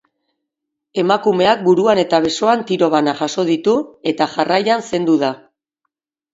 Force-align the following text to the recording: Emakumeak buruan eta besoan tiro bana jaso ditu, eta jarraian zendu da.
Emakumeak 1.01 1.61
buruan 1.67 2.01
eta 2.05 2.21
besoan 2.25 2.65
tiro 2.71 2.91
bana 2.95 3.15
jaso 3.21 3.47
ditu, 3.53 3.77
eta 4.15 4.31
jarraian 4.35 4.89
zendu 4.91 5.23
da. 5.29 5.35